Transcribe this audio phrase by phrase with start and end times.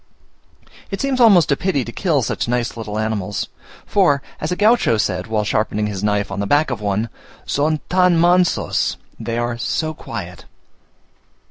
[0.89, 3.49] It seems almost a pity to kill such nice little animals,
[3.85, 7.07] for as a Gaucho said, while sharpening his knife on the back of one,
[7.45, 10.45] "Son tan mansos" (they are so quiet).